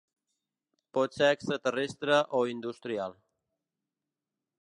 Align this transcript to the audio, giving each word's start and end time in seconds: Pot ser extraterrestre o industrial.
Pot 0.97 1.17
ser 1.17 1.27
extraterrestre 1.33 2.17
o 2.39 2.41
industrial. 2.53 3.15